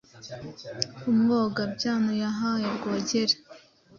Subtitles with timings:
[1.11, 3.35] Umwoga-byano yahaye Rwogera.